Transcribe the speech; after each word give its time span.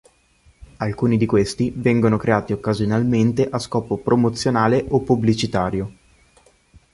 Alcuni 0.77 1.15
di 1.15 1.27
questi 1.27 1.69
vengono 1.75 2.17
creati 2.17 2.53
occasionalmente 2.53 3.47
a 3.47 3.59
scopo 3.59 3.97
promozionale 3.99 4.83
o 4.89 5.01
pubblicitario. 5.01 5.93